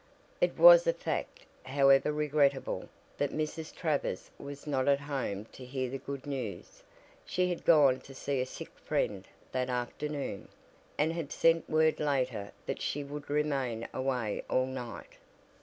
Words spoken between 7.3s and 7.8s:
had